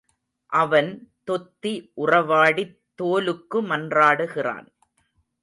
அவன் 0.51 0.89
தொத்தி 1.23 1.73
உறவாடித் 1.97 2.75
தோலுக்கு 3.01 3.61
மன்றாடுகிறான். 3.61 4.67